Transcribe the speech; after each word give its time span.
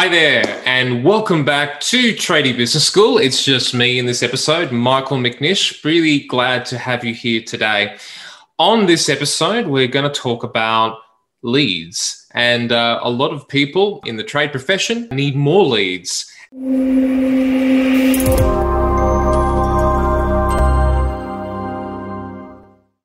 Hi 0.00 0.08
there, 0.08 0.62
and 0.64 1.04
welcome 1.04 1.44
back 1.44 1.78
to 1.80 2.14
Tradie 2.14 2.56
Business 2.56 2.86
School. 2.86 3.18
It's 3.18 3.44
just 3.44 3.74
me 3.74 3.98
in 3.98 4.06
this 4.06 4.22
episode, 4.22 4.72
Michael 4.72 5.18
McNish. 5.18 5.84
Really 5.84 6.20
glad 6.20 6.64
to 6.66 6.78
have 6.78 7.04
you 7.04 7.12
here 7.12 7.42
today. 7.42 7.98
On 8.58 8.86
this 8.86 9.10
episode, 9.10 9.66
we're 9.66 9.88
going 9.88 10.10
to 10.10 10.18
talk 10.18 10.42
about 10.42 11.00
leads, 11.42 12.26
and 12.32 12.72
uh, 12.72 13.00
a 13.02 13.10
lot 13.10 13.32
of 13.34 13.46
people 13.46 14.00
in 14.06 14.16
the 14.16 14.24
trade 14.24 14.52
profession 14.52 15.06
need 15.12 15.36
more 15.36 15.66
leads. 15.66 16.32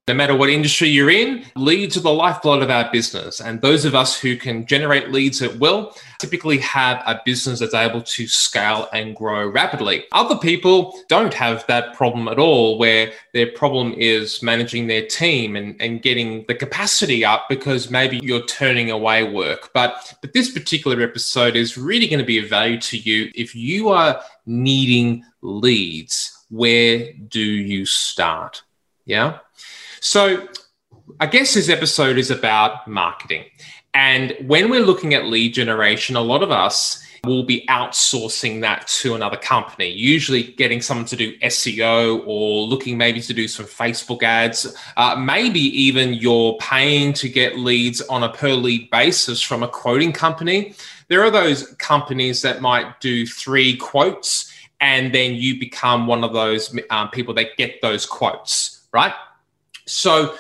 No 0.08 0.14
matter 0.14 0.36
what 0.36 0.52
industry 0.52 0.88
you're 0.88 1.10
in, 1.10 1.46
leads 1.56 1.98
are 1.98 2.02
the 2.02 2.14
lifeblood 2.14 2.62
of 2.62 2.70
our 2.70 2.92
business. 2.92 3.42
And 3.42 3.60
those 3.60 3.86
of 3.86 3.96
us 3.96 4.20
who 4.20 4.38
can 4.38 4.68
generate 4.68 5.10
leads 5.10 5.42
at 5.42 5.58
will 5.58 5.96
typically 6.20 6.60
have 6.60 7.02
a 7.08 7.20
business 7.26 7.60
that's 7.60 7.74
able 7.74 8.04
to 8.04 8.28
scale 8.28 8.88
and 8.94 9.16
grow 9.16 9.48
rapidly. 9.48 10.04
Other 10.12 10.38
people 10.38 10.96
don't 11.10 11.34
have 11.34 11.66
that 11.66 11.96
problem 11.96 12.28
at 12.28 12.38
all, 12.38 12.78
where 12.78 13.14
their 13.34 13.52
problem 13.54 13.96
is 13.98 14.44
managing 14.44 14.86
their 14.86 15.08
team 15.08 15.56
and, 15.56 15.76
and 15.82 16.04
getting 16.04 16.46
the 16.48 16.54
capacity 16.54 17.26
up 17.26 17.46
because 17.50 17.90
maybe 17.90 18.20
you're 18.22 18.46
turning 18.46 18.92
away 18.92 19.24
work. 19.24 19.72
But, 19.74 20.14
but 20.22 20.34
this 20.34 20.52
particular 20.52 21.02
episode 21.02 21.56
is 21.56 21.80
really 21.80 22.08
going 22.08 22.20
to 22.20 22.26
be 22.26 22.38
of 22.38 22.48
value 22.48 22.80
to 22.80 22.98
you 23.00 23.32
if 23.34 23.56
you 23.56 23.90
are 23.90 24.22
needing 24.46 25.26
leads. 25.42 26.46
Where 26.52 27.12
do 27.14 27.42
you 27.42 27.88
start? 27.88 28.62
Yeah. 29.06 29.40
So, 30.08 30.48
I 31.20 31.26
guess 31.26 31.56
this 31.56 31.68
episode 31.68 32.20
is 32.20 32.30
about 32.30 32.88
marketing. 32.88 33.46
And 33.96 34.36
when 34.46 34.70
we're 34.70 34.86
looking 34.86 35.16
at 35.16 35.26
lead 35.26 35.56
generation, 35.56 36.16
a 36.16 36.22
lot 36.22 36.44
of 36.44 36.52
us 36.52 37.04
will 37.24 37.42
be 37.42 37.66
outsourcing 37.70 38.62
that 38.62 38.86
to 39.00 39.16
another 39.16 39.36
company, 39.36 39.90
usually 39.90 40.44
getting 40.44 40.80
someone 40.80 41.08
to 41.08 41.16
do 41.16 41.36
SEO 41.40 42.22
or 42.28 42.68
looking 42.68 43.00
maybe 43.00 43.20
to 43.20 43.34
do 43.34 43.48
some 43.48 43.66
Facebook 43.66 44.22
ads. 44.22 44.78
Uh, 44.96 45.16
maybe 45.16 45.60
even 45.60 46.14
you're 46.14 46.56
paying 46.60 47.12
to 47.14 47.28
get 47.28 47.58
leads 47.58 48.00
on 48.02 48.22
a 48.22 48.30
per 48.30 48.54
lead 48.54 48.88
basis 48.92 49.42
from 49.42 49.64
a 49.64 49.68
quoting 49.68 50.14
company. 50.14 50.76
There 51.08 51.24
are 51.24 51.32
those 51.32 51.74
companies 51.78 52.44
that 52.44 52.62
might 52.62 53.02
do 53.02 53.26
three 53.26 53.76
quotes 53.76 54.54
and 54.80 55.16
then 55.16 55.34
you 55.34 55.60
become 55.60 56.06
one 56.06 56.24
of 56.24 56.32
those 56.32 56.78
um, 56.92 57.10
people 57.10 57.34
that 57.34 57.58
get 57.58 57.82
those 57.82 58.06
quotes, 58.06 58.86
right? 58.94 59.14
So 59.86 60.36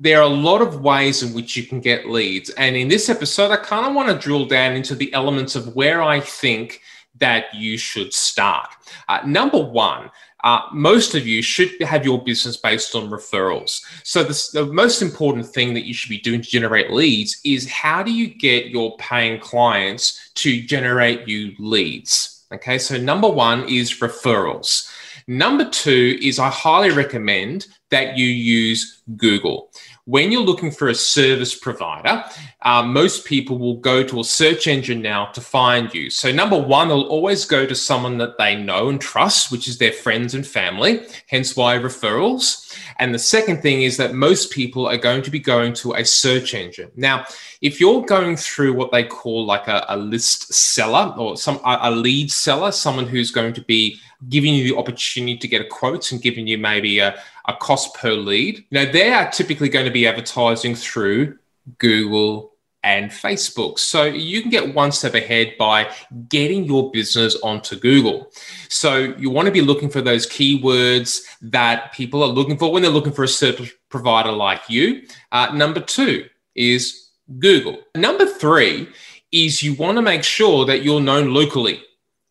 there 0.00 0.18
are 0.18 0.22
a 0.22 0.28
lot 0.28 0.62
of 0.62 0.80
ways 0.80 1.22
in 1.22 1.34
which 1.34 1.56
you 1.56 1.64
can 1.64 1.80
get 1.80 2.08
leads. 2.08 2.50
And 2.50 2.76
in 2.76 2.88
this 2.88 3.08
episode, 3.08 3.50
I 3.50 3.56
kind 3.56 3.86
of 3.86 3.94
want 3.94 4.08
to 4.08 4.18
drill 4.18 4.46
down 4.46 4.74
into 4.74 4.94
the 4.94 5.12
elements 5.12 5.56
of 5.56 5.74
where 5.74 6.02
I 6.02 6.20
think 6.20 6.80
that 7.16 7.46
you 7.52 7.76
should 7.76 8.14
start. 8.14 8.68
Uh, 9.08 9.20
number 9.26 9.58
one, 9.58 10.10
uh, 10.44 10.60
most 10.72 11.16
of 11.16 11.26
you 11.26 11.42
should 11.42 11.82
have 11.82 12.04
your 12.04 12.22
business 12.22 12.56
based 12.56 12.94
on 12.94 13.10
referrals. 13.10 13.82
So, 14.04 14.22
this, 14.22 14.50
the 14.50 14.66
most 14.66 15.02
important 15.02 15.46
thing 15.46 15.74
that 15.74 15.84
you 15.84 15.92
should 15.92 16.10
be 16.10 16.20
doing 16.20 16.40
to 16.40 16.48
generate 16.48 16.92
leads 16.92 17.40
is 17.44 17.68
how 17.68 18.04
do 18.04 18.12
you 18.12 18.28
get 18.28 18.66
your 18.66 18.96
paying 18.98 19.40
clients 19.40 20.30
to 20.34 20.62
generate 20.62 21.26
you 21.26 21.54
leads? 21.58 22.44
Okay, 22.52 22.78
so 22.78 22.96
number 22.96 23.28
one 23.28 23.68
is 23.68 23.98
referrals. 23.98 24.88
Number 25.30 25.68
two 25.68 26.18
is 26.22 26.38
I 26.38 26.48
highly 26.48 26.90
recommend 26.90 27.66
that 27.90 28.16
you 28.16 28.26
use 28.26 29.02
Google. 29.18 29.70
When 30.06 30.32
you're 30.32 30.40
looking 30.40 30.70
for 30.70 30.88
a 30.88 30.94
service 30.94 31.54
provider, 31.54 32.24
uh, 32.62 32.82
most 32.82 33.26
people 33.26 33.58
will 33.58 33.76
go 33.76 34.02
to 34.02 34.20
a 34.20 34.24
search 34.24 34.66
engine 34.66 35.02
now 35.02 35.26
to 35.32 35.42
find 35.42 35.92
you. 35.92 36.08
So, 36.08 36.32
number 36.32 36.58
one, 36.58 36.88
they'll 36.88 37.02
always 37.02 37.44
go 37.44 37.66
to 37.66 37.74
someone 37.74 38.16
that 38.18 38.38
they 38.38 38.56
know 38.56 38.88
and 38.88 38.98
trust, 38.98 39.52
which 39.52 39.68
is 39.68 39.76
their 39.76 39.92
friends 39.92 40.34
and 40.34 40.46
family, 40.46 41.06
hence 41.26 41.54
why 41.54 41.76
referrals. 41.76 42.67
And 42.98 43.14
the 43.14 43.18
second 43.18 43.62
thing 43.62 43.82
is 43.82 43.96
that 43.96 44.14
most 44.14 44.50
people 44.50 44.86
are 44.86 44.96
going 44.96 45.22
to 45.22 45.30
be 45.30 45.38
going 45.38 45.72
to 45.74 45.94
a 45.94 46.04
search 46.04 46.54
engine. 46.54 46.90
Now, 46.96 47.24
if 47.60 47.80
you're 47.80 48.02
going 48.02 48.36
through 48.36 48.74
what 48.74 48.92
they 48.92 49.04
call 49.04 49.44
like 49.44 49.68
a, 49.68 49.84
a 49.88 49.96
list 49.96 50.52
seller 50.52 51.14
or 51.16 51.36
some 51.36 51.60
a, 51.64 51.90
lead 51.90 52.30
seller, 52.30 52.72
someone 52.72 53.06
who's 53.06 53.30
going 53.30 53.54
to 53.54 53.62
be 53.62 54.00
giving 54.28 54.54
you 54.54 54.64
the 54.64 54.76
opportunity 54.76 55.36
to 55.36 55.48
get 55.48 55.60
a 55.60 55.64
quote 55.64 56.10
and 56.12 56.22
giving 56.22 56.46
you 56.46 56.58
maybe 56.58 56.98
a, 56.98 57.20
a 57.46 57.54
cost 57.54 57.94
per 57.94 58.12
lead. 58.12 58.64
You 58.70 58.84
know, 58.84 58.90
they 58.90 59.12
are 59.12 59.30
typically 59.30 59.68
going 59.68 59.86
to 59.86 59.92
be 59.92 60.06
advertising 60.06 60.74
through 60.74 61.38
Google 61.78 62.52
and 62.82 63.10
Facebook. 63.10 63.78
So 63.78 64.04
you 64.04 64.40
can 64.40 64.50
get 64.50 64.74
one 64.74 64.92
step 64.92 65.14
ahead 65.14 65.54
by 65.58 65.92
getting 66.28 66.64
your 66.64 66.90
business 66.90 67.36
onto 67.42 67.76
Google. 67.76 68.30
So 68.68 69.14
you 69.18 69.30
want 69.30 69.46
to 69.46 69.52
be 69.52 69.60
looking 69.60 69.90
for 69.90 70.00
those 70.00 70.26
keywords 70.26 71.20
that 71.42 71.92
people 71.92 72.22
are 72.22 72.28
looking 72.28 72.56
for 72.56 72.72
when 72.72 72.82
they're 72.82 72.90
looking 72.90 73.12
for 73.12 73.24
a 73.24 73.28
service 73.28 73.70
provider 73.88 74.32
like 74.32 74.62
you. 74.68 75.02
Uh, 75.32 75.50
number 75.54 75.80
two 75.80 76.26
is 76.54 77.10
Google. 77.38 77.78
Number 77.94 78.26
three 78.26 78.88
is 79.32 79.62
you 79.62 79.74
want 79.74 79.96
to 79.96 80.02
make 80.02 80.24
sure 80.24 80.64
that 80.64 80.82
you're 80.82 81.00
known 81.00 81.34
locally. 81.34 81.82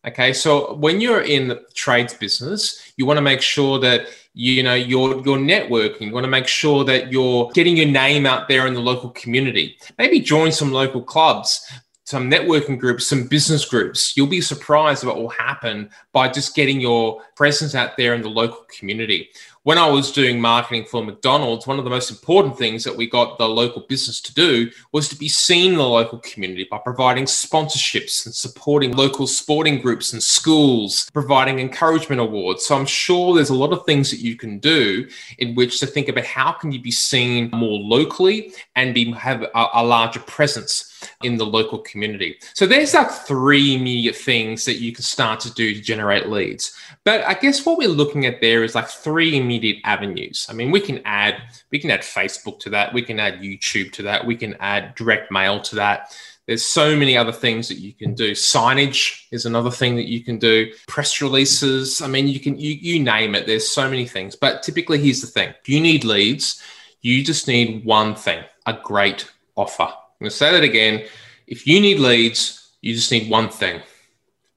Okay, 0.06 0.32
so 0.32 0.74
when 0.74 1.00
you're 1.00 1.22
in 1.22 1.48
the 1.48 1.62
trades 1.74 2.14
business, 2.14 2.92
you 2.96 3.04
want 3.04 3.18
to 3.18 3.22
make 3.22 3.42
sure 3.42 3.78
that 3.80 4.06
you 4.34 4.62
know 4.62 4.74
you're 4.74 5.16
you're 5.24 5.38
networking. 5.38 6.02
You 6.02 6.12
want 6.12 6.24
to 6.24 6.30
make 6.30 6.46
sure 6.46 6.84
that 6.84 7.12
you're 7.12 7.50
getting 7.54 7.76
your 7.76 7.86
name 7.88 8.26
out 8.26 8.48
there 8.48 8.66
in 8.66 8.74
the 8.74 8.80
local 8.80 9.10
community. 9.10 9.76
Maybe 9.98 10.20
join 10.20 10.52
some 10.52 10.72
local 10.72 11.02
clubs, 11.02 11.60
some 12.04 12.30
networking 12.30 12.78
groups, 12.78 13.06
some 13.06 13.26
business 13.26 13.64
groups. 13.64 14.16
You'll 14.16 14.26
be 14.26 14.40
surprised 14.40 15.04
what 15.04 15.16
will 15.16 15.28
happen 15.28 15.90
by 16.12 16.28
just 16.28 16.54
getting 16.54 16.80
your 16.80 17.22
presence 17.36 17.74
out 17.74 17.96
there 17.96 18.14
in 18.14 18.22
the 18.22 18.30
local 18.30 18.64
community 18.78 19.28
when 19.62 19.78
I 19.78 19.88
was 19.88 20.12
doing 20.12 20.40
marketing 20.40 20.84
for 20.84 21.04
McDonald's, 21.04 21.66
one 21.66 21.78
of 21.78 21.84
the 21.84 21.90
most 21.90 22.10
important 22.10 22.56
things 22.56 22.84
that 22.84 22.96
we 22.96 23.08
got 23.08 23.38
the 23.38 23.48
local 23.48 23.82
business 23.82 24.20
to 24.22 24.34
do 24.34 24.70
was 24.92 25.08
to 25.08 25.16
be 25.16 25.28
seen 25.28 25.72
in 25.72 25.78
the 25.78 25.88
local 25.88 26.18
community 26.20 26.66
by 26.70 26.78
providing 26.78 27.24
sponsorships 27.24 28.24
and 28.24 28.34
supporting 28.34 28.92
local 28.92 29.26
sporting 29.26 29.80
groups 29.80 30.12
and 30.12 30.22
schools, 30.22 31.08
providing 31.12 31.58
encouragement 31.58 32.20
awards. 32.20 32.64
So 32.64 32.76
I'm 32.76 32.86
sure 32.86 33.34
there's 33.34 33.50
a 33.50 33.54
lot 33.54 33.72
of 33.72 33.84
things 33.84 34.10
that 34.10 34.20
you 34.20 34.36
can 34.36 34.58
do 34.58 35.08
in 35.38 35.54
which 35.54 35.80
to 35.80 35.86
think 35.86 36.08
about 36.08 36.24
how 36.24 36.52
can 36.52 36.72
you 36.72 36.80
be 36.80 36.90
seen 36.90 37.50
more 37.52 37.78
locally 37.78 38.52
and 38.76 38.94
be 38.94 39.12
have 39.12 39.42
a, 39.42 39.66
a 39.74 39.84
larger 39.84 40.20
presence 40.20 41.06
in 41.22 41.36
the 41.36 41.46
local 41.46 41.78
community. 41.78 42.38
So 42.54 42.66
there's 42.66 42.94
like 42.94 43.10
three 43.10 43.74
immediate 43.74 44.16
things 44.16 44.64
that 44.64 44.76
you 44.76 44.92
can 44.92 45.02
start 45.02 45.40
to 45.40 45.52
do 45.54 45.74
to 45.74 45.80
generate 45.80 46.28
leads. 46.28 46.74
But 47.04 47.22
I 47.24 47.34
guess 47.34 47.64
what 47.64 47.78
we're 47.78 47.88
looking 47.88 48.26
at 48.26 48.40
there 48.40 48.64
is 48.64 48.74
like 48.74 48.88
three 48.88 49.36
immediate 49.48 49.78
avenues. 49.84 50.46
I 50.50 50.52
mean, 50.52 50.70
we 50.70 50.80
can 50.80 51.00
add 51.04 51.36
we 51.70 51.78
can 51.78 51.90
add 51.90 52.00
Facebook 52.00 52.60
to 52.60 52.70
that, 52.70 52.92
we 52.92 53.02
can 53.02 53.18
add 53.18 53.40
YouTube 53.40 53.92
to 53.92 54.02
that, 54.02 54.26
we 54.26 54.36
can 54.36 54.54
add 54.60 54.94
direct 54.94 55.32
mail 55.32 55.60
to 55.62 55.76
that. 55.76 56.14
There's 56.46 56.64
so 56.64 56.96
many 56.96 57.14
other 57.16 57.32
things 57.32 57.68
that 57.68 57.78
you 57.78 57.92
can 57.92 58.14
do. 58.14 58.30
Signage 58.32 59.24
is 59.30 59.44
another 59.44 59.70
thing 59.70 59.96
that 59.96 60.08
you 60.08 60.22
can 60.24 60.38
do. 60.38 60.72
Press 60.86 61.20
releases. 61.20 62.00
I 62.00 62.08
mean, 62.08 62.28
you 62.28 62.40
can 62.40 62.58
you 62.58 62.72
you 62.88 63.02
name 63.02 63.34
it. 63.34 63.46
There's 63.46 63.68
so 63.68 63.88
many 63.88 64.06
things. 64.06 64.36
But 64.36 64.62
typically, 64.62 64.98
here's 64.98 65.20
the 65.20 65.26
thing: 65.26 65.50
if 65.60 65.68
you 65.68 65.80
need 65.80 66.04
leads, 66.04 66.62
you 67.00 67.24
just 67.24 67.48
need 67.48 67.84
one 67.84 68.14
thing: 68.14 68.44
a 68.66 68.74
great 68.90 69.30
offer. 69.56 69.88
I'm 69.88 70.20
going 70.20 70.30
to 70.30 70.36
say 70.36 70.52
that 70.52 70.64
again. 70.64 71.06
If 71.46 71.66
you 71.66 71.80
need 71.80 71.98
leads, 71.98 72.70
you 72.82 72.94
just 72.94 73.12
need 73.12 73.30
one 73.30 73.48
thing 73.48 73.80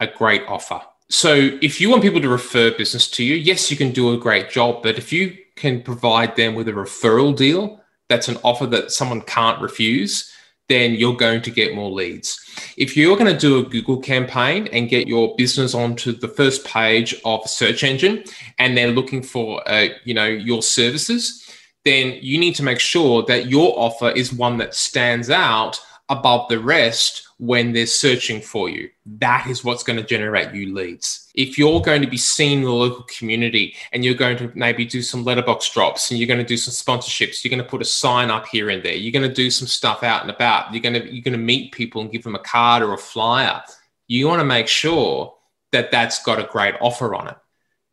a 0.01 0.07
great 0.07 0.43
offer. 0.47 0.81
So 1.11 1.57
if 1.61 1.81
you 1.81 1.89
want 1.89 2.03
people 2.03 2.21
to 2.21 2.29
refer 2.29 2.71
business 2.71 3.09
to 3.11 3.23
you, 3.23 3.35
yes, 3.35 3.69
you 3.69 3.75
can 3.75 3.91
do 3.91 4.13
a 4.13 4.17
great 4.17 4.49
job. 4.49 4.81
But 4.81 4.97
if 4.97 5.11
you 5.11 5.37
can 5.57 5.81
provide 5.81 6.37
them 6.37 6.55
with 6.55 6.69
a 6.69 6.71
referral 6.71 7.35
deal, 7.35 7.81
that's 8.07 8.29
an 8.29 8.37
offer 8.43 8.65
that 8.67 8.91
someone 8.91 9.21
can't 9.21 9.61
refuse, 9.61 10.31
then 10.69 10.93
you're 10.93 11.17
going 11.17 11.41
to 11.41 11.51
get 11.51 11.75
more 11.75 11.91
leads. 11.91 12.39
If 12.77 12.95
you're 12.95 13.17
going 13.17 13.31
to 13.31 13.37
do 13.37 13.59
a 13.59 13.63
Google 13.63 13.99
campaign 13.99 14.69
and 14.71 14.87
get 14.87 15.05
your 15.05 15.35
business 15.35 15.73
onto 15.73 16.13
the 16.13 16.29
first 16.29 16.63
page 16.65 17.13
of 17.25 17.41
a 17.43 17.47
search 17.49 17.83
engine 17.83 18.23
and 18.57 18.77
they're 18.77 18.91
looking 18.91 19.21
for 19.21 19.67
uh, 19.69 19.89
you 20.05 20.13
know 20.13 20.27
your 20.27 20.61
services, 20.61 21.45
then 21.83 22.17
you 22.21 22.37
need 22.37 22.55
to 22.55 22.63
make 22.63 22.79
sure 22.79 23.23
that 23.23 23.47
your 23.47 23.77
offer 23.77 24.11
is 24.11 24.31
one 24.31 24.57
that 24.59 24.73
stands 24.73 25.29
out 25.29 25.77
above 26.07 26.47
the 26.47 26.59
rest 26.59 27.27
when 27.41 27.73
they're 27.73 27.87
searching 27.87 28.39
for 28.39 28.69
you. 28.69 28.87
That 29.03 29.47
is 29.47 29.63
what's 29.63 29.81
going 29.81 29.97
to 29.97 30.05
generate 30.05 30.53
you 30.53 30.75
leads. 30.75 31.27
If 31.33 31.57
you're 31.57 31.81
going 31.81 32.03
to 32.03 32.07
be 32.07 32.15
seen 32.15 32.59
in 32.59 32.65
the 32.65 32.71
local 32.71 33.03
community 33.05 33.75
and 33.91 34.05
you're 34.05 34.13
going 34.13 34.37
to 34.37 34.51
maybe 34.53 34.85
do 34.85 35.01
some 35.01 35.23
letterbox 35.23 35.67
drops 35.73 36.11
and 36.11 36.19
you're 36.19 36.27
going 36.27 36.39
to 36.39 36.45
do 36.45 36.55
some 36.55 36.71
sponsorships, 36.71 37.43
you're 37.43 37.49
going 37.49 37.63
to 37.63 37.67
put 37.67 37.81
a 37.81 37.85
sign 37.85 38.29
up 38.29 38.45
here 38.45 38.69
and 38.69 38.83
there, 38.83 38.93
you're 38.93 39.11
going 39.11 39.27
to 39.27 39.33
do 39.33 39.49
some 39.49 39.67
stuff 39.67 40.03
out 40.03 40.21
and 40.21 40.29
about, 40.29 40.71
you're 40.71 40.83
going 40.83 40.93
to 40.93 41.11
you're 41.11 41.23
going 41.23 41.31
to 41.31 41.39
meet 41.39 41.71
people 41.71 42.03
and 42.03 42.11
give 42.11 42.21
them 42.21 42.35
a 42.35 42.39
card 42.39 42.83
or 42.83 42.93
a 42.93 42.97
flyer. 42.97 43.63
You 44.07 44.27
want 44.27 44.41
to 44.41 44.45
make 44.45 44.67
sure 44.67 45.33
that 45.71 45.89
that's 45.89 46.21
got 46.21 46.37
a 46.37 46.43
great 46.43 46.75
offer 46.79 47.15
on 47.15 47.27
it. 47.27 47.37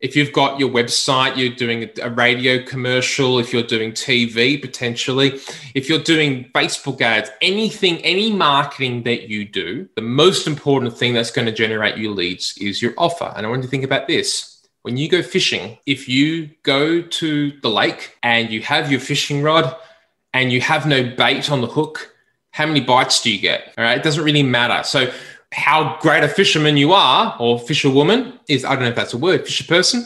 If 0.01 0.15
you've 0.15 0.33
got 0.33 0.61
your 0.61 0.69
website, 0.71 1.37
you're 1.37 1.55
doing 1.55 1.91
a 2.01 2.11
radio 2.11 2.63
commercial, 2.63 3.39
if 3.39 3.53
you're 3.53 3.65
doing 3.65 3.93
TV 3.93 4.61
potentially, 4.61 5.41
if 5.75 5.89
you're 5.89 5.99
doing 5.99 6.51
Facebook 6.55 7.01
ads, 7.01 7.31
anything, 7.43 7.99
any 7.99 8.33
marketing 8.33 9.03
that 9.03 9.29
you 9.29 9.45
do, 9.45 9.89
the 9.97 10.03
most 10.03 10.47
important 10.47 10.97
thing 10.97 11.15
that's 11.15 11.33
going 11.33 11.47
to 11.47 11.53
generate 11.53 11.97
you 11.97 12.13
leads 12.13 12.57
is 12.59 12.81
your 12.81 12.95
offer. 12.97 13.33
And 13.37 13.45
I 13.45 13.49
want 13.49 13.63
you 13.63 13.67
to 13.67 13.71
think 13.71 13.85
about 13.85 14.07
this. 14.07 14.55
When 14.83 14.97
you 14.97 15.09
go 15.09 15.21
fishing, 15.21 15.79
if 15.85 16.09
you 16.09 16.51
go 16.63 17.03
to 17.03 17.61
the 17.61 17.69
lake 17.69 18.17
and 18.23 18.51
you 18.51 18.63
have 18.63 18.91
your 18.91 19.01
fishing 19.01 19.43
rod 19.43 19.75
and 20.33 20.53
you 20.53 20.61
have 20.61 20.87
no 20.87 21.03
bait 21.17 21.51
on 21.51 21.61
the 21.61 21.67
hook, 21.67 22.15
how 22.53 22.67
many 22.67 22.81
bites 22.81 23.21
do 23.21 23.33
you 23.33 23.41
get? 23.41 23.75
All 23.77 23.85
right. 23.85 23.99
It 23.99 24.05
doesn't 24.05 24.25
really 24.25 24.45
matter. 24.45 24.85
So 24.85 25.13
how 25.53 25.99
great 26.01 26.25
a 26.25 26.29
fisherman 26.29 26.77
you 26.77 26.93
are 26.93 27.37
or 27.39 27.59
fisherwoman 27.59 28.39
is 28.49 28.65
I 28.65 28.75
don't 28.75 28.85
know 28.85 28.91
if 28.91 28.97
that's 28.97 29.15
a 29.15 29.19
word, 29.19 29.45
fisher 29.45 29.65
person. 29.65 30.05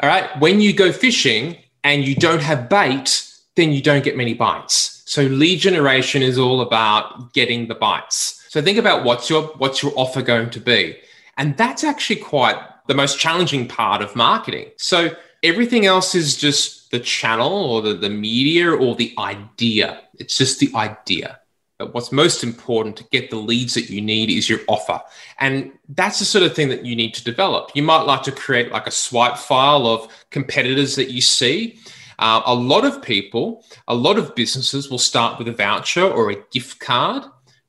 All 0.00 0.08
right. 0.08 0.28
When 0.40 0.60
you 0.60 0.72
go 0.72 0.92
fishing 0.92 1.56
and 1.82 2.06
you 2.06 2.14
don't 2.14 2.42
have 2.42 2.68
bait, 2.68 3.24
then 3.56 3.72
you 3.72 3.82
don't 3.82 4.04
get 4.04 4.16
many 4.16 4.34
bites. 4.34 5.02
So 5.06 5.22
lead 5.22 5.60
generation 5.60 6.22
is 6.22 6.38
all 6.38 6.60
about 6.60 7.32
getting 7.32 7.66
the 7.66 7.74
bites. 7.74 8.46
So 8.48 8.62
think 8.62 8.78
about 8.78 9.04
what's 9.04 9.28
your 9.28 9.42
what's 9.58 9.82
your 9.82 9.92
offer 9.96 10.22
going 10.22 10.50
to 10.50 10.60
be. 10.60 10.96
And 11.36 11.56
that's 11.56 11.84
actually 11.84 12.16
quite 12.16 12.56
the 12.86 12.94
most 12.94 13.18
challenging 13.18 13.66
part 13.66 14.02
of 14.02 14.14
marketing. 14.14 14.70
So 14.76 15.10
everything 15.42 15.86
else 15.86 16.14
is 16.14 16.36
just 16.36 16.90
the 16.90 17.00
channel 17.00 17.52
or 17.52 17.82
the, 17.82 17.94
the 17.94 18.10
media 18.10 18.70
or 18.70 18.94
the 18.94 19.14
idea. 19.18 20.02
It's 20.14 20.36
just 20.36 20.58
the 20.58 20.70
idea. 20.74 21.37
What's 21.78 22.10
most 22.10 22.42
important 22.42 22.96
to 22.96 23.04
get 23.04 23.30
the 23.30 23.36
leads 23.36 23.74
that 23.74 23.88
you 23.88 24.00
need 24.00 24.30
is 24.30 24.48
your 24.48 24.60
offer. 24.66 25.00
And 25.38 25.70
that's 25.90 26.18
the 26.18 26.24
sort 26.24 26.44
of 26.44 26.54
thing 26.54 26.68
that 26.70 26.84
you 26.84 26.96
need 26.96 27.14
to 27.14 27.24
develop. 27.24 27.70
You 27.74 27.84
might 27.84 28.02
like 28.02 28.24
to 28.24 28.32
create 28.32 28.72
like 28.72 28.88
a 28.88 28.90
swipe 28.90 29.36
file 29.36 29.86
of 29.86 30.08
competitors 30.30 30.96
that 30.96 31.10
you 31.10 31.20
see. 31.20 31.78
Uh, 32.18 32.42
a 32.46 32.54
lot 32.54 32.84
of 32.84 33.00
people, 33.00 33.64
a 33.86 33.94
lot 33.94 34.18
of 34.18 34.34
businesses 34.34 34.90
will 34.90 34.98
start 34.98 35.38
with 35.38 35.46
a 35.46 35.52
voucher 35.52 36.02
or 36.02 36.30
a 36.30 36.42
gift 36.50 36.80
card, 36.80 37.22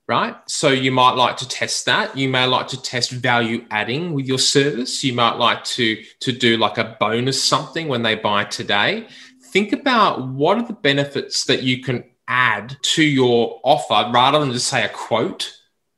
right? 0.08 0.36
So 0.48 0.70
you 0.70 0.92
might 0.92 1.12
like 1.12 1.38
to 1.38 1.48
test 1.48 1.86
that. 1.86 2.18
You 2.18 2.30
may 2.30 2.46
like 2.48 2.68
to 2.70 2.82
test 2.82 3.12
value 3.12 3.64
adding 3.70 4.14
with 4.14 4.26
your 4.26 4.40
service. 4.40 5.04
You 5.04 5.14
might 5.14 5.36
like 5.36 5.64
to, 5.66 6.04
to 6.22 6.32
do 6.32 6.58
like 6.58 6.80
a 6.80 6.98
bonus 7.00 7.44
something 7.44 7.88
when 7.88 8.02
they 8.02 8.16
buy 8.16 8.46
today. 8.46 9.08
Think 9.52 9.72
about 9.72 10.28
what 10.28 10.58
are 10.58 10.66
the 10.66 10.74
benefits 10.74 11.46
that 11.46 11.62
you 11.62 11.84
can 11.84 12.04
add 12.30 12.78
to 12.82 13.04
your 13.04 13.60
offer 13.64 14.10
rather 14.14 14.40
than 14.40 14.54
just 14.54 14.68
say 14.68 14.86
a 14.86 14.90
quote, 14.90 15.52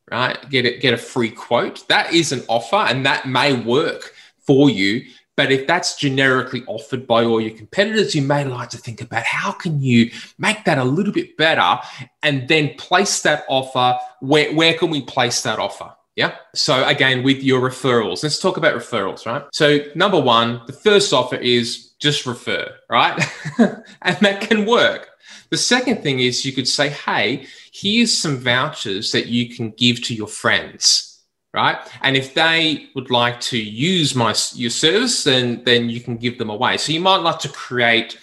right? 0.09 0.37
Get 0.49 0.65
it, 0.65 0.81
get 0.81 0.93
a 0.93 0.97
free 0.97 1.29
quote. 1.29 1.87
That 1.89 2.13
is 2.13 2.31
an 2.31 2.43
offer 2.47 2.77
and 2.77 3.05
that 3.05 3.27
may 3.27 3.53
work 3.53 4.13
for 4.47 4.69
you. 4.69 5.03
But 5.37 5.51
if 5.51 5.65
that's 5.65 5.95
generically 5.95 6.63
offered 6.67 7.07
by 7.07 7.23
all 7.23 7.39
your 7.41 7.55
competitors, 7.55 8.13
you 8.13 8.21
may 8.21 8.43
like 8.43 8.69
to 8.71 8.77
think 8.77 9.01
about 9.01 9.23
how 9.23 9.51
can 9.51 9.81
you 9.81 10.11
make 10.37 10.65
that 10.65 10.77
a 10.77 10.83
little 10.83 11.13
bit 11.13 11.37
better 11.37 11.79
and 12.21 12.47
then 12.47 12.75
place 12.77 13.21
that 13.21 13.45
offer. 13.47 13.97
Where, 14.19 14.53
where 14.53 14.73
can 14.73 14.89
we 14.89 15.01
place 15.01 15.41
that 15.43 15.57
offer? 15.57 15.93
Yeah. 16.15 16.35
So 16.53 16.85
again, 16.85 17.23
with 17.23 17.41
your 17.41 17.61
referrals, 17.61 18.23
let's 18.23 18.39
talk 18.39 18.57
about 18.57 18.75
referrals, 18.75 19.25
right? 19.25 19.43
So 19.53 19.79
number 19.95 20.19
one, 20.19 20.61
the 20.67 20.73
first 20.73 21.13
offer 21.13 21.37
is 21.37 21.90
just 22.01 22.25
refer, 22.25 22.75
right? 22.89 23.17
and 23.57 24.17
that 24.21 24.41
can 24.41 24.65
work. 24.65 25.09
The 25.51 25.57
second 25.57 26.01
thing 26.01 26.19
is 26.19 26.45
you 26.45 26.51
could 26.51 26.67
say, 26.67 26.89
hey, 26.89 27.45
here's 27.71 28.17
some 28.17 28.37
vouchers 28.37 29.11
that 29.11 29.27
you 29.27 29.55
can 29.55 29.71
give 29.71 30.01
to 30.03 30.15
your 30.15 30.27
friends, 30.27 31.23
right? 31.53 31.77
And 32.01 32.17
if 32.17 32.33
they 32.33 32.87
would 32.95 33.11
like 33.11 33.39
to 33.41 33.57
use 33.57 34.15
my 34.15 34.33
your 34.53 34.69
service, 34.69 35.23
then 35.23 35.63
then 35.63 35.89
you 35.89 36.01
can 36.01 36.17
give 36.17 36.37
them 36.37 36.49
away. 36.49 36.77
So 36.77 36.91
you 36.91 36.99
might 36.99 37.17
like 37.17 37.39
to 37.39 37.49
create 37.49 38.17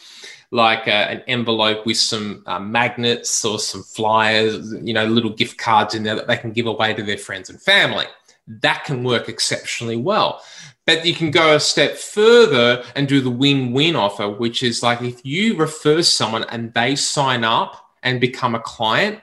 like 0.50 0.86
a, 0.86 1.10
an 1.10 1.22
envelope 1.28 1.84
with 1.84 1.98
some 1.98 2.42
uh, 2.46 2.58
magnets 2.58 3.44
or 3.44 3.58
some 3.58 3.82
flyers, 3.82 4.72
you 4.82 4.94
know, 4.94 5.04
little 5.04 5.32
gift 5.32 5.58
cards 5.58 5.94
in 5.94 6.02
there 6.02 6.14
that 6.16 6.26
they 6.26 6.36
can 6.36 6.52
give 6.52 6.66
away 6.66 6.94
to 6.94 7.02
their 7.02 7.18
friends 7.18 7.50
and 7.50 7.60
family. 7.60 8.06
That 8.48 8.84
can 8.84 9.04
work 9.04 9.28
exceptionally 9.28 9.96
well. 9.96 10.42
But 10.86 11.04
you 11.04 11.14
can 11.14 11.30
go 11.30 11.54
a 11.54 11.60
step 11.60 11.96
further 11.96 12.82
and 12.96 13.06
do 13.06 13.20
the 13.20 13.30
win 13.30 13.72
win 13.72 13.94
offer, 13.94 14.28
which 14.28 14.62
is 14.62 14.82
like 14.82 15.02
if 15.02 15.24
you 15.24 15.54
refer 15.56 16.02
someone 16.02 16.44
and 16.44 16.72
they 16.72 16.96
sign 16.96 17.44
up 17.44 17.90
and 18.02 18.20
become 18.20 18.54
a 18.54 18.60
client, 18.60 19.20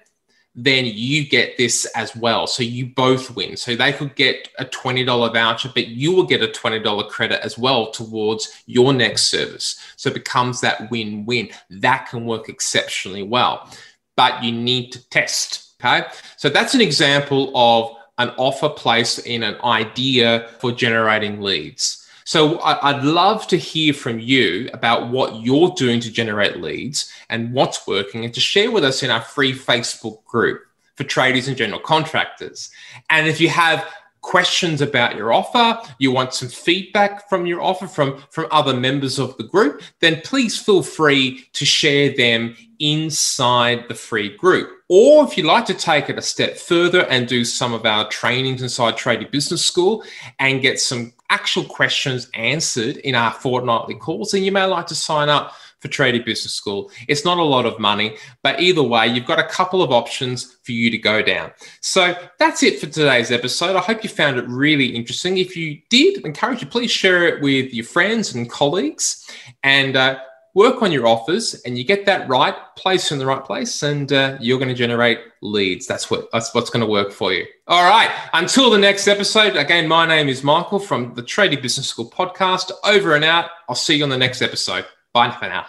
then 0.53 0.85
you 0.85 1.27
get 1.27 1.57
this 1.57 1.85
as 1.95 2.15
well. 2.15 2.47
So 2.47 2.63
you 2.63 2.85
both 2.85 3.35
win. 3.35 3.57
So 3.57 3.75
they 3.75 3.91
could 3.91 4.15
get 4.15 4.47
a 4.57 4.65
$20 4.65 5.33
voucher, 5.33 5.69
but 5.73 5.87
you 5.87 6.13
will 6.13 6.23
get 6.23 6.41
a 6.41 6.47
$20 6.47 7.09
credit 7.09 7.43
as 7.43 7.57
well 7.57 7.91
towards 7.91 8.63
your 8.65 8.93
next 8.93 9.23
service. 9.23 9.77
So 9.97 10.09
it 10.09 10.13
becomes 10.13 10.61
that 10.61 10.89
win 10.89 11.25
win. 11.25 11.49
That 11.69 12.07
can 12.09 12.25
work 12.25 12.47
exceptionally 12.47 13.23
well, 13.23 13.69
but 14.15 14.43
you 14.43 14.53
need 14.53 14.91
to 14.91 15.09
test. 15.09 15.73
Okay. 15.83 16.07
So 16.37 16.49
that's 16.49 16.73
an 16.73 16.81
example 16.81 17.51
of 17.53 17.95
an 18.17 18.29
offer 18.37 18.69
placed 18.69 19.25
in 19.25 19.43
an 19.43 19.55
idea 19.63 20.49
for 20.59 20.71
generating 20.71 21.41
leads. 21.41 22.07
So 22.23 22.59
I'd 22.61 23.03
love 23.03 23.47
to 23.49 23.57
hear 23.57 23.93
from 23.93 24.19
you 24.19 24.69
about 24.73 25.09
what 25.09 25.41
you're 25.41 25.69
doing 25.77 25.99
to 25.99 26.11
generate 26.11 26.59
leads 26.59 27.13
and 27.29 27.53
what's 27.53 27.85
working 27.85 28.25
and 28.25 28.33
to 28.33 28.39
share 28.39 28.71
with 28.71 28.83
us 28.83 29.03
in 29.03 29.11
our 29.11 29.21
free 29.21 29.53
Facebook 29.53 30.23
group 30.25 30.63
for 30.95 31.03
tradies 31.03 31.47
and 31.47 31.55
general 31.55 31.79
contractors. 31.79 32.71
And 33.11 33.27
if 33.27 33.39
you 33.39 33.49
have 33.49 33.87
questions 34.25 34.81
about 34.81 35.15
your 35.15 35.31
offer, 35.31 35.79
you 35.99 36.11
want 36.11 36.33
some 36.33 36.49
feedback 36.49 37.29
from 37.29 37.45
your 37.45 37.61
offer 37.61 37.85
from, 37.85 38.17
from 38.31 38.47
other 38.49 38.73
members 38.73 39.19
of 39.19 39.37
the 39.37 39.43
group, 39.43 39.83
then 40.01 40.19
please 40.23 40.59
feel 40.59 40.81
free 40.81 41.47
to 41.53 41.63
share 41.63 42.11
them 42.17 42.55
inside 42.79 43.85
the 43.87 43.93
free 43.93 44.35
group. 44.35 44.67
Or 44.89 45.23
if 45.25 45.37
you'd 45.37 45.45
like 45.45 45.67
to 45.67 45.75
take 45.75 46.09
it 46.09 46.17
a 46.17 46.23
step 46.23 46.57
further 46.57 47.05
and 47.05 47.27
do 47.27 47.45
some 47.45 47.71
of 47.71 47.85
our 47.85 48.09
trainings 48.09 48.63
inside 48.63 48.95
Tradie 48.95 49.29
Business 49.29 49.63
School 49.63 50.03
and 50.39 50.61
get 50.61 50.79
some 50.79 51.13
actual 51.29 51.63
questions 51.63 52.27
answered 52.33 52.97
in 52.97 53.13
our 53.13 53.31
fortnightly 53.31 53.95
calls, 53.95 54.31
then 54.31 54.43
you 54.43 54.51
may 54.51 54.65
like 54.65 54.87
to 54.87 54.95
sign 54.95 55.29
up 55.29 55.53
for 55.85 55.91
Tradie 55.91 56.25
Business 56.25 56.53
School. 56.53 56.89
It's 57.07 57.23
not 57.23 57.37
a 57.37 57.43
lot 57.43 57.67
of 57.67 57.79
money, 57.79 58.17
but 58.41 58.59
either 58.59 58.81
way, 58.81 59.07
you've 59.07 59.27
got 59.27 59.39
a 59.39 59.43
couple 59.43 59.83
of 59.83 59.91
options 59.91 60.57
for 60.63 60.71
you 60.71 60.89
to 60.89 60.97
go 60.97 61.21
down. 61.21 61.51
So 61.81 62.15
that's 62.39 62.63
it 62.63 62.79
for 62.79 62.87
today's 62.87 63.31
episode. 63.31 63.75
I 63.75 63.81
hope 63.81 64.03
you 64.03 64.09
found 64.09 64.37
it 64.37 64.47
really 64.47 64.87
interesting. 64.87 65.37
If 65.37 65.55
you 65.55 65.79
did, 65.89 66.25
I 66.25 66.27
encourage 66.27 66.61
you 66.61 66.67
please 66.67 66.89
share 66.89 67.27
it 67.27 67.41
with 67.43 67.71
your 67.71 67.85
friends 67.85 68.33
and 68.33 68.49
colleagues 68.49 69.29
and 69.61 69.95
uh, 69.95 70.19
work 70.55 70.81
on 70.81 70.91
your 70.91 71.05
offers 71.05 71.61
and 71.65 71.77
you 71.77 71.83
get 71.83 72.05
that 72.05 72.27
right 72.27 72.55
place 72.75 73.11
in 73.11 73.19
the 73.19 73.25
right 73.25 73.43
place 73.43 73.83
and 73.83 74.11
uh, 74.11 74.37
you're 74.39 74.57
going 74.57 74.69
to 74.69 74.73
generate 74.73 75.19
leads 75.41 75.85
that's 75.85 76.09
what 76.09 76.31
that's 76.31 76.55
what's 76.55 76.69
going 76.69 76.79
to 76.79 76.89
work 76.89 77.11
for 77.11 77.31
you 77.31 77.45
all 77.67 77.87
right 77.87 78.09
until 78.33 78.69
the 78.71 78.77
next 78.77 79.07
episode 79.07 79.55
again 79.57 79.87
my 79.87 80.07
name 80.07 80.29
is 80.29 80.43
michael 80.43 80.79
from 80.79 81.13
the 81.13 81.21
tradie 81.21 81.61
business 81.61 81.87
school 81.87 82.09
podcast 82.09 82.71
over 82.85 83.15
and 83.15 83.23
out 83.23 83.49
i'll 83.69 83.75
see 83.75 83.95
you 83.97 84.03
on 84.03 84.09
the 84.09 84.17
next 84.17 84.41
episode 84.41 84.85
Bye 85.15 85.31
for 85.31 85.47
now. 85.47 85.65